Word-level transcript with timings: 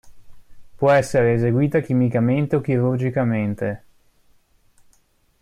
Può 0.77 0.89
essere 0.89 1.33
eseguita 1.35 1.79
chimicamente 1.79 2.55
o 2.55 2.61
chirurgicamente. 2.61 3.83